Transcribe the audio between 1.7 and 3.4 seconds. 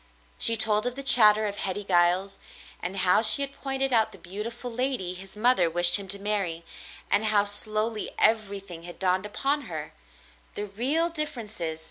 Giles, and how